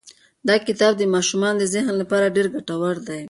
دا 0.47 0.55
کتاب 0.67 0.93
د 0.97 1.03
ماشومانو 1.13 1.57
د 1.61 1.65
ذهن 1.73 1.93
لپاره 2.01 2.33
ډېر 2.35 2.47
ګټور 2.55 2.95
دی. 3.07 3.19